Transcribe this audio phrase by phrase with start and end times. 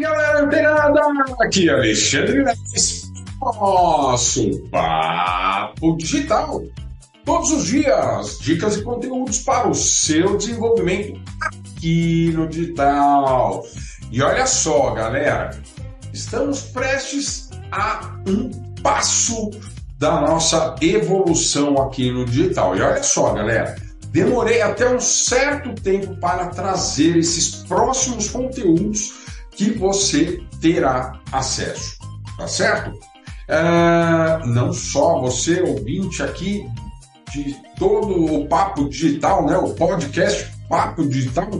[0.00, 1.00] galera antenada?
[1.40, 6.62] Aqui é Alexandre Neves, nosso Papo Digital.
[7.24, 13.62] Todos os dias, dicas e conteúdos para o seu desenvolvimento aqui no digital.
[14.10, 15.50] E olha só, galera,
[16.12, 18.50] estamos prestes a um
[18.82, 19.50] passo
[19.98, 22.76] da nossa evolução aqui no digital.
[22.76, 23.76] E olha só, galera,
[24.08, 29.22] demorei até um certo tempo para trazer esses próximos conteúdos
[29.56, 31.98] que você terá acesso,
[32.36, 32.90] tá certo?
[32.90, 36.66] Uh, não só você, ouvinte aqui
[37.32, 41.50] de todo o Papo Digital, né, o podcast Papo Digital,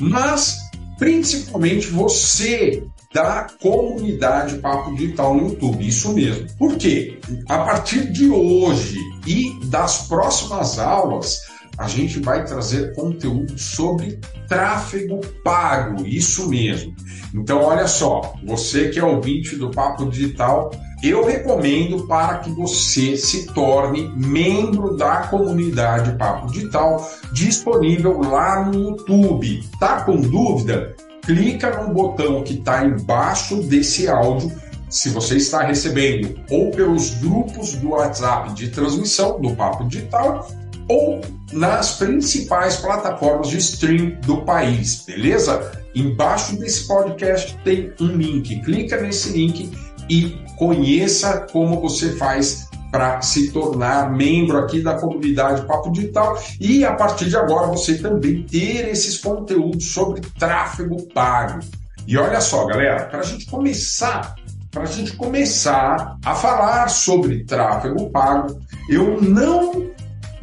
[0.00, 0.58] mas
[0.98, 2.82] principalmente você
[3.14, 5.86] da comunidade Papo Digital no YouTube.
[5.86, 6.46] Isso mesmo.
[6.58, 7.18] Por quê?
[7.48, 11.40] A partir de hoje e das próximas aulas,
[11.78, 16.92] a gente vai trazer conteúdo sobre tráfego pago, isso mesmo.
[17.32, 20.72] Então, olha só, você que é ouvinte do Papo Digital,
[21.02, 28.90] eu recomendo para que você se torne membro da comunidade Papo Digital, disponível lá no
[28.90, 29.62] YouTube.
[29.78, 30.96] Tá com dúvida?
[31.22, 34.50] Clica no botão que está embaixo desse áudio
[34.88, 40.48] se você está recebendo ou pelos grupos do WhatsApp de transmissão do Papo Digital
[40.88, 41.20] ou
[41.52, 45.72] nas principais plataformas de stream do país, beleza?
[45.94, 48.60] Embaixo desse podcast tem um link.
[48.62, 49.70] Clica nesse link
[50.08, 56.84] e conheça como você faz para se tornar membro aqui da comunidade Papo Digital e
[56.84, 61.60] a partir de agora você também ter esses conteúdos sobre tráfego pago.
[62.06, 64.34] E olha só, galera, para a gente começar,
[64.70, 68.58] para a gente começar a falar sobre tráfego pago,
[68.88, 69.90] eu não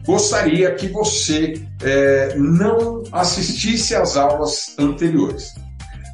[0.05, 5.55] gostaria que você é, não assistisse às aulas anteriores.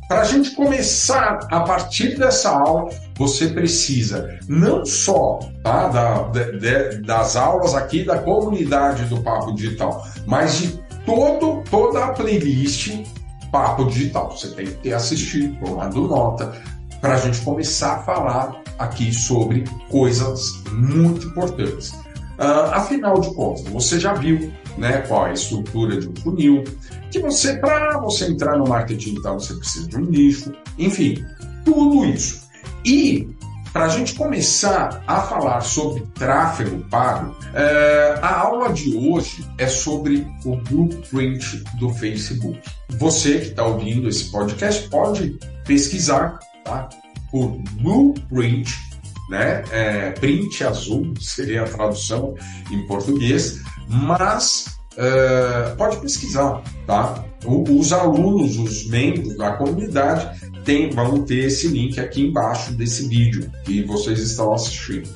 [0.07, 7.01] Para a gente começar a partir dessa aula, você precisa não só tá, da, de,
[7.01, 13.05] das aulas aqui da comunidade do Papo Digital, mas de todo, toda a playlist
[13.51, 14.31] Papo Digital.
[14.31, 16.51] Você tem que ter assistido, tomado nota,
[16.99, 21.93] para a gente começar a falar aqui sobre coisas muito importantes.
[22.39, 26.63] Uh, afinal de contas, você já viu né, qual é a estrutura de um funil,
[27.11, 31.23] que você, para você entrar no marketing digital, você precisa de um nicho, enfim,
[31.65, 32.41] tudo isso.
[32.85, 33.27] E
[33.73, 39.67] para a gente começar a falar sobre tráfego pago, é, a aula de hoje é
[39.67, 42.59] sobre o blueprint do Facebook.
[42.89, 46.89] Você que está ouvindo esse podcast pode pesquisar tá,
[47.31, 48.90] por blueprint
[49.31, 49.63] né?
[49.71, 52.35] É, print azul seria a tradução
[52.69, 54.65] em português, mas
[54.97, 57.23] é, pode pesquisar, tá?
[57.45, 60.29] Os alunos, os membros da comunidade
[60.65, 65.09] tem, vão ter esse link aqui embaixo desse vídeo que vocês estão assistindo.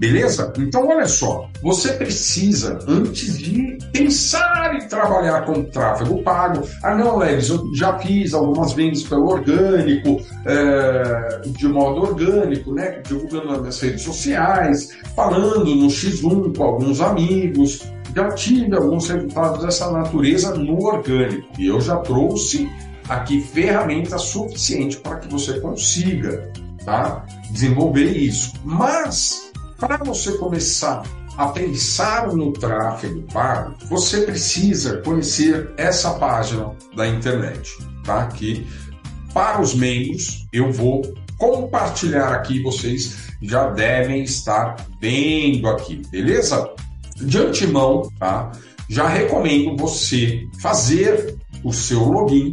[0.00, 0.50] Beleza?
[0.56, 7.18] Então, olha só, você precisa, antes de pensar em trabalhar com tráfego pago, ah, não,
[7.18, 13.60] Leves, eu já fiz algumas vendas pelo orgânico, é, de modo orgânico, né, divulgando nas
[13.60, 17.82] minhas redes sociais, falando no X1 com alguns amigos,
[18.16, 22.70] já tive alguns resultados dessa natureza no orgânico e eu já trouxe
[23.06, 26.50] aqui ferramentas suficientes para que você consiga
[26.86, 28.54] tá, desenvolver isso.
[28.64, 29.39] Mas
[29.80, 31.02] para você começar
[31.38, 38.26] a pensar no tráfego pago, você precisa conhecer essa página da internet, tá?
[38.26, 38.66] Que
[39.32, 41.02] para os membros eu vou
[41.38, 46.74] compartilhar aqui, vocês já devem estar vendo aqui, beleza?
[47.16, 48.52] De antemão, tá?
[48.90, 52.52] Já recomendo você fazer o seu login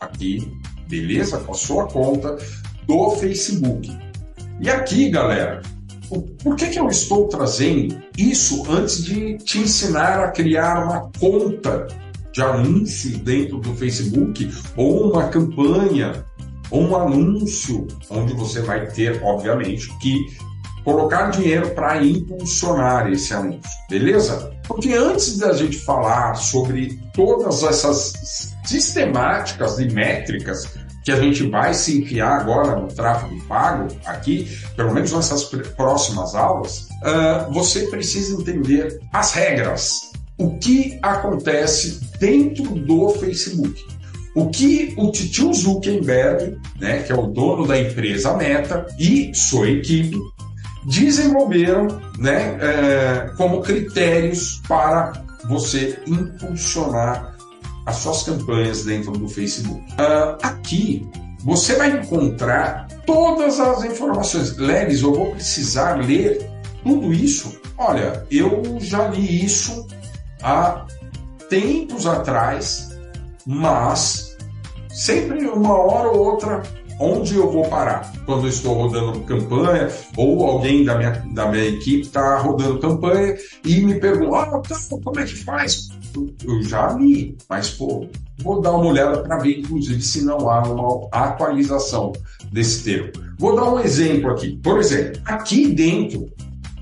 [0.00, 0.52] aqui,
[0.88, 1.38] beleza?
[1.38, 2.36] Com a sua conta
[2.88, 3.96] do Facebook.
[4.60, 5.62] E aqui, galera,
[6.42, 11.86] por que, que eu estou trazendo isso antes de te ensinar a criar uma conta
[12.32, 16.24] de anúncios dentro do Facebook ou uma campanha
[16.70, 20.14] ou um anúncio onde você vai ter, obviamente, que
[20.84, 24.52] colocar dinheiro para impulsionar esse anúncio, beleza?
[24.68, 30.75] Porque antes da gente falar sobre todas essas sistemáticas e métricas
[31.06, 35.44] que a gente vai se enfiar agora no tráfego pago, aqui, pelo menos nessas
[35.76, 40.10] próximas aulas, uh, você precisa entender as regras.
[40.36, 43.80] O que acontece dentro do Facebook.
[44.34, 49.70] O que o Titio Zuckerberg, né, que é o dono da empresa Meta, e sua
[49.70, 50.18] equipe
[50.86, 51.86] desenvolveram
[52.18, 55.12] né, é, como critérios para
[55.48, 57.35] você impulsionar
[57.86, 59.80] as suas campanhas dentro do Facebook.
[59.92, 61.08] Uh, aqui
[61.44, 64.56] você vai encontrar todas as informações.
[64.56, 66.50] Leves, eu vou precisar ler
[66.82, 67.60] tudo isso?
[67.78, 69.86] Olha, eu já li isso
[70.42, 70.84] há
[71.48, 72.90] tempos atrás,
[73.46, 74.36] mas
[74.90, 76.62] sempre uma hora ou outra
[76.98, 81.66] onde eu vou parar quando eu estou rodando campanha ou alguém da minha, da minha
[81.66, 85.88] equipe está rodando campanha e me pergunta, ah, como é que faz?
[86.44, 88.06] Eu já li, mas pô,
[88.38, 92.12] vou dar uma olhada para ver, inclusive, se não há uma atualização
[92.52, 93.12] desse termo.
[93.38, 94.56] Vou dar um exemplo aqui.
[94.62, 96.30] Por exemplo, aqui dentro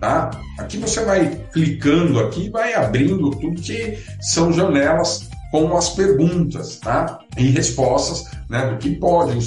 [0.01, 0.31] Tá?
[0.59, 7.21] Aqui você vai clicando aqui, vai abrindo tudo que são janelas com as perguntas tá?
[7.39, 9.39] e respostas né, do que pode,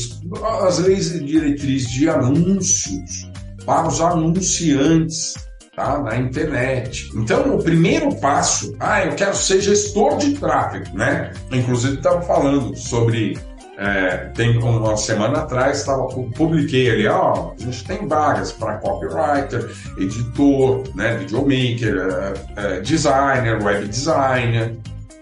[0.65, 3.29] as leis e diretrizes de anúncios
[3.65, 5.35] para os anunciantes
[5.77, 7.11] tá, na internet.
[7.15, 11.31] Então, o primeiro passo, ah, eu quero ser gestor de tráfego, né?
[11.51, 13.37] Inclusive, estava falando sobre
[13.77, 19.69] é, tem uma semana atrás tava, publiquei ali, ó, a gente tem vagas para copywriter,
[19.99, 24.75] editor, né, videomaker, é, é, designer, web designer.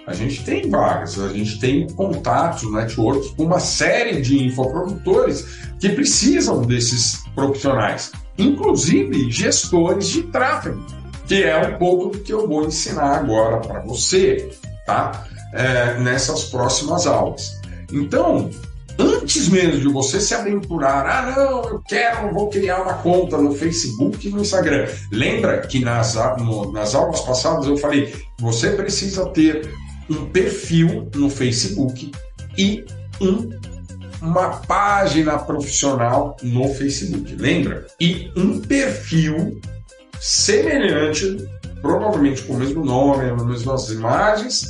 [0.08, 5.90] A gente tem vagas, a gente tem contatos, networks com uma série de infoprodutores que
[5.90, 10.84] precisam desses profissionais, inclusive gestores de tráfego,
[11.28, 14.52] que é um pouco do que eu vou ensinar agora para você,
[14.86, 15.26] tá?
[15.54, 17.60] É, nessas próximas aulas.
[17.92, 18.50] Então,
[18.98, 23.54] antes mesmo de você se aventurar, ah, não, eu quero, vou criar uma conta no
[23.54, 24.88] Facebook e no Instagram.
[25.12, 29.70] Lembra que nas, no, nas aulas passadas eu falei, você precisa ter
[30.10, 32.12] um perfil no Facebook
[32.58, 32.86] e
[33.22, 33.50] um,
[34.26, 37.86] uma página profissional no Facebook, lembra?
[38.00, 39.60] E um perfil
[40.20, 41.48] semelhante,
[41.82, 44.66] provavelmente com o mesmo nome, as mesmas imagens,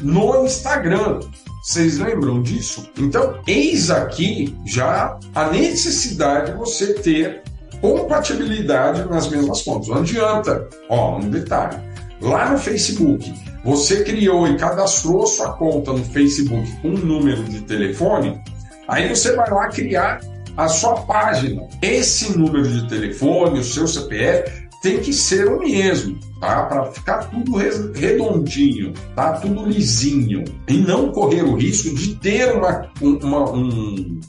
[0.00, 1.20] no Instagram.
[1.62, 2.88] Vocês lembram disso?
[2.98, 7.42] Então, eis aqui já a necessidade de você ter
[7.80, 9.88] compatibilidade nas mesmas contas.
[9.88, 10.68] Não adianta.
[10.88, 11.76] Ó, um detalhe.
[12.20, 13.32] Lá no Facebook,
[13.64, 18.40] você criou e cadastrou sua conta no Facebook com um número de telefone,
[18.88, 20.20] aí você vai lá criar
[20.56, 21.68] a sua página.
[21.80, 26.64] Esse número de telefone, o seu CPF, tem que ser o mesmo, tá?
[26.64, 27.56] Para ficar tudo
[27.94, 29.34] redondinho, tá?
[29.34, 30.44] Tudo lisinho.
[30.68, 34.20] E não correr o risco de ter uma, uma, um,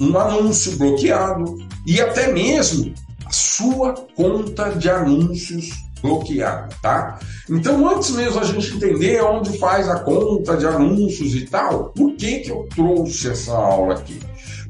[0.00, 2.92] um anúncio bloqueado e até mesmo
[3.26, 5.70] a sua conta de anúncios
[6.02, 7.18] bloqueada, tá?
[7.48, 12.14] Então, antes mesmo a gente entender onde faz a conta de anúncios e tal, por
[12.14, 14.18] que, que eu trouxe essa aula aqui?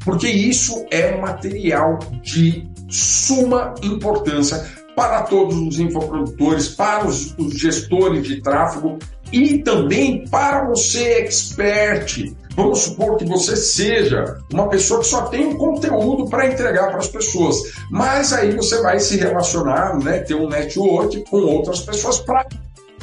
[0.04, 4.64] Porque isso é material de suma importância
[4.94, 8.98] para todos os infoprodutores, para os, os gestores de tráfego
[9.32, 12.34] e também para você, expert.
[12.54, 16.98] Vamos supor que você seja uma pessoa que só tem um conteúdo para entregar para
[16.98, 17.56] as pessoas,
[17.90, 22.46] mas aí você vai se relacionar, né, ter um network com outras pessoas para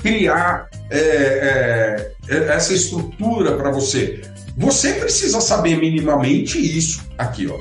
[0.01, 4.21] criar é, é, essa estrutura para você.
[4.57, 7.57] Você precisa saber minimamente isso aqui, ó.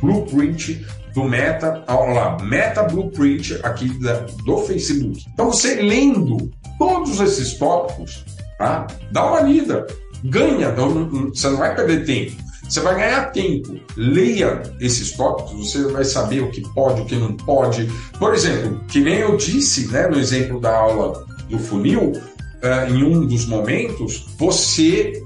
[0.00, 0.84] Blueprint
[1.14, 5.24] do Meta, olha lá, Meta Blueprint aqui da, do Facebook.
[5.32, 8.24] Então você lendo todos esses tópicos,
[8.58, 8.86] tá?
[9.10, 9.86] Dá uma lida,
[10.24, 12.50] ganha, não, você não vai perder tempo.
[12.68, 13.80] Você vai ganhar tempo.
[13.96, 17.90] Leia esses tópicos, você vai saber o que pode, o que não pode.
[18.18, 23.02] Por exemplo, que nem eu disse né, no exemplo da aula do funil, uh, em
[23.02, 25.20] um dos momentos, você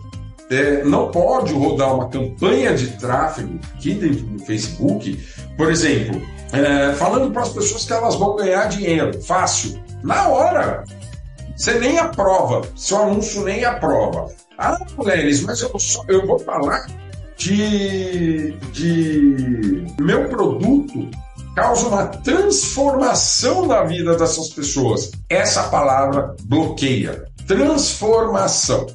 [0.51, 5.19] é, não pode rodar uma campanha de tráfego aqui dentro do Facebook,
[5.57, 6.21] por exemplo,
[6.53, 10.85] é, falando para as pessoas que elas vão ganhar dinheiro, fácil, na hora.
[11.57, 14.29] Você nem aprova, seu anúncio nem aprova.
[14.59, 16.87] Ah, Lelis, mas eu, só, eu vou falar
[17.37, 21.11] de, de meu produto
[21.55, 25.11] causa uma transformação na vida dessas pessoas.
[25.29, 27.25] Essa palavra bloqueia.
[27.47, 28.87] Transformação.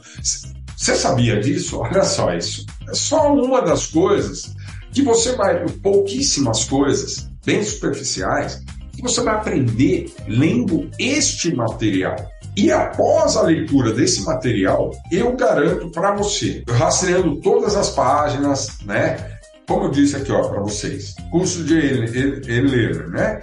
[0.76, 1.80] Você sabia disso?
[1.80, 2.66] Olha só isso.
[2.88, 4.54] É só uma das coisas
[4.92, 8.64] que você vai, pouquíssimas coisas, bem superficiais,
[8.96, 12.16] que você vai aprender lendo este material.
[12.60, 19.40] E após a leitura desse material, eu garanto para você, rastreando todas as páginas, né?
[19.66, 23.40] Como eu disse aqui, ó, para vocês, curso de e-learner, né?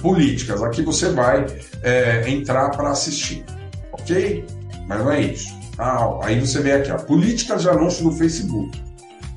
[0.00, 1.44] Políticas, aqui você vai
[1.82, 3.44] é, entrar para assistir,
[3.90, 4.44] ok?
[4.86, 5.52] Mas não é isso.
[5.76, 8.80] Ah, aí você vê aqui, ó, políticas de anúncio no Facebook.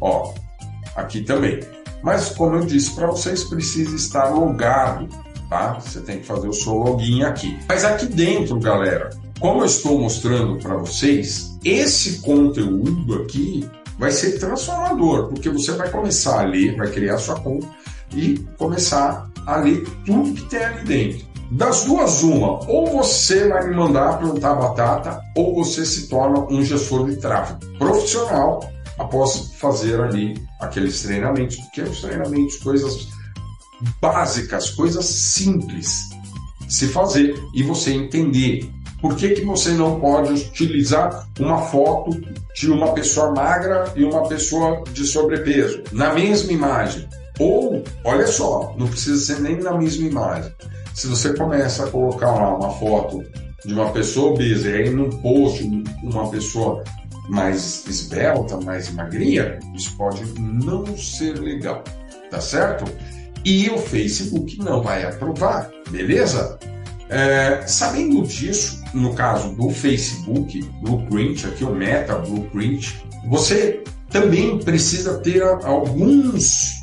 [0.01, 0.35] Ó,
[0.95, 1.61] aqui também.
[2.03, 5.09] Mas como eu disse para vocês, precisa estar logado,
[5.49, 5.73] tá?
[5.73, 7.57] Você tem que fazer o seu login aqui.
[7.67, 14.39] Mas aqui dentro, galera, como eu estou mostrando para vocês, esse conteúdo aqui vai ser
[14.39, 17.67] transformador, porque você vai começar a ler, vai criar sua conta
[18.15, 21.27] e começar a ler tudo que tem ali dentro.
[21.51, 26.63] Das duas, uma, ou você vai me mandar plantar batata, ou você se torna um
[26.63, 33.07] gestor de tráfego profissional após fazer ali aqueles treinamentos, porque os treinamentos, coisas
[34.01, 36.09] básicas, coisas simples
[36.67, 38.69] se fazer e você entender
[39.01, 42.19] por que, que você não pode utilizar uma foto
[42.55, 47.07] de uma pessoa magra e uma pessoa de sobrepeso na mesma imagem.
[47.39, 50.51] Ou, olha só, não precisa ser nem na mesma imagem.
[50.95, 53.23] Se você começa a colocar lá uma foto
[53.63, 55.63] de uma pessoa obesa e aí num post
[56.01, 56.83] uma pessoa
[57.29, 61.83] mais esbelta, mais magrinha, isso pode não ser legal,
[62.31, 62.85] tá certo?
[63.45, 66.57] E o Facebook não vai aprovar, beleza?
[67.09, 75.17] É, sabendo disso, no caso do Facebook Blueprint, aqui o Meta Blueprint, você também precisa
[75.19, 76.73] ter alguns,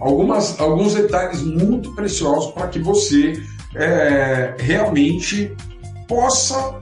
[0.00, 3.42] algumas, alguns detalhes muito preciosos para que você
[3.74, 5.54] é, realmente
[6.06, 6.80] possa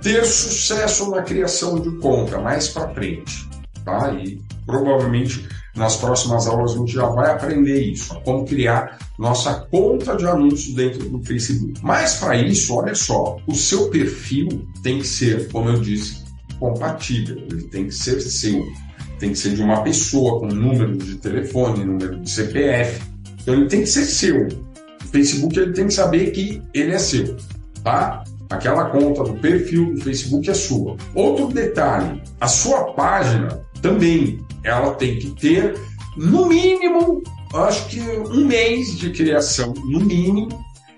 [0.00, 3.48] ter sucesso na criação de conta mais para frente,
[3.84, 4.12] tá?
[4.14, 10.16] E provavelmente nas próximas aulas a gente já vai aprender isso, como criar nossa conta
[10.16, 11.74] de anúncios dentro do Facebook.
[11.82, 16.24] Mas para isso, olha só, o seu perfil tem que ser, como eu disse,
[16.58, 18.66] compatível, ele tem que ser seu,
[19.18, 23.00] tem que ser de uma pessoa com número de telefone, número de CPF,
[23.40, 24.46] então ele tem que ser seu.
[24.46, 27.36] O Facebook ele tem que saber que ele é seu,
[27.82, 28.24] tá?
[28.50, 30.96] Aquela conta do perfil do Facebook é sua.
[31.14, 35.78] Outro detalhe, a sua página também ela tem que ter
[36.16, 37.22] no mínimo,
[37.54, 40.48] acho que um mês de criação, no mínimo,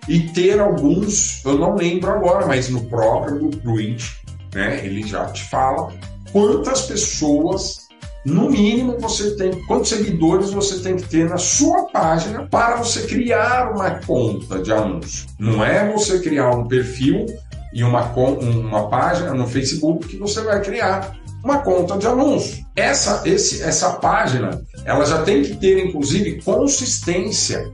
[0.09, 4.21] e ter alguns, eu não lembro agora, mas no próprio Blueprint,
[4.55, 5.93] né, ele já te fala
[6.33, 7.89] quantas pessoas
[8.25, 13.07] no mínimo você tem, quantos seguidores você tem que ter na sua página para você
[13.07, 15.27] criar uma conta de anúncio.
[15.39, 17.27] Não é você criar um perfil
[17.73, 22.65] e uma, uma página no Facebook que você vai criar uma conta de anúncio.
[22.77, 27.71] Essa, esse, essa página ela já tem que ter, inclusive, consistência.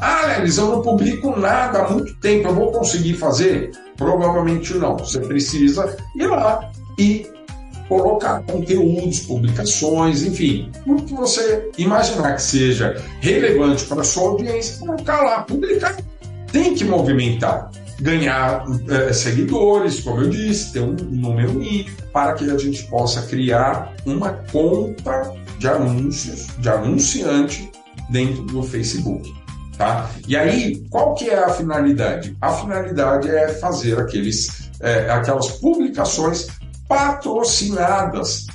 [0.00, 3.70] Ah, Lelis, eu não publico nada há muito tempo, eu vou conseguir fazer?
[3.96, 4.96] Provavelmente não.
[4.98, 7.26] Você precisa ir lá e
[7.88, 14.78] colocar conteúdos, publicações, enfim, o que você imaginar que seja relevante para a sua audiência,
[14.84, 15.96] colocar lá, publicar.
[16.50, 22.50] Tem que movimentar ganhar é, seguidores, como eu disse, ter um número mínimo, para que
[22.50, 27.70] a gente possa criar uma conta de anúncios, de anunciante
[28.10, 29.34] dentro do Facebook.
[29.76, 30.08] Tá?
[30.26, 32.36] E aí, qual que é a finalidade?
[32.40, 36.46] A finalidade é fazer aqueles, é, aquelas publicações
[36.88, 38.46] patrocinadas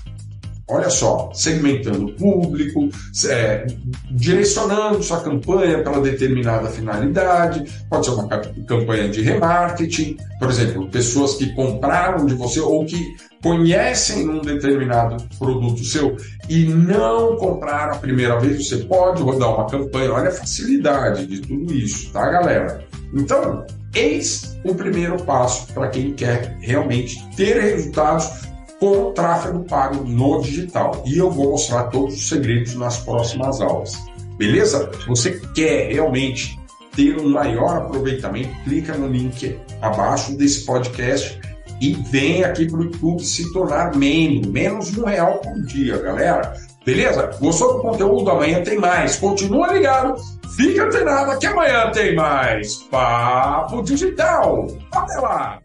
[0.72, 2.88] Olha só, segmentando o público,
[3.28, 3.68] é,
[4.10, 11.36] direcionando sua campanha para determinada finalidade, pode ser uma campanha de remarketing, por exemplo, pessoas
[11.36, 16.16] que compraram de você ou que conhecem um determinado produto seu
[16.48, 20.14] e não compraram a primeira vez, você pode rodar uma campanha.
[20.14, 22.82] Olha a facilidade de tudo isso, tá, galera?
[23.14, 28.50] Então, eis o primeiro passo para quem quer realmente ter resultados
[28.82, 31.04] com o tráfego pago no digital.
[31.06, 33.94] E eu vou mostrar todos os segredos nas próximas aulas.
[34.38, 34.90] Beleza?
[35.00, 36.60] Se você quer realmente
[36.96, 41.40] ter um maior aproveitamento, clica no link abaixo desse podcast
[41.80, 44.50] e vem aqui para o YouTube se tornar membro.
[44.52, 46.56] Menos um real por dia, galera.
[46.84, 47.30] Beleza?
[47.40, 48.32] Gostou do conteúdo?
[48.32, 49.16] Amanhã tem mais.
[49.18, 50.16] Continua ligado.
[50.56, 54.68] Fica antenado que amanhã tem mais Papo Digital.
[54.92, 55.61] Até lá!